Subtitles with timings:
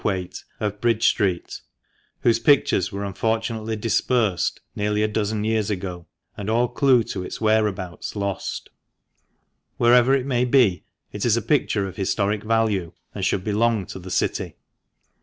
[0.03, 1.61] Whaite, of Bridge Street,
[2.21, 7.39] whose pictures were unfortunately dispersed nearly a dozen years ago, and all clue to its
[7.39, 8.71] whereabouts lost.
[9.77, 13.99] Wherever it may be, it is a picture of historic value, and should belong to
[13.99, 14.55] the City.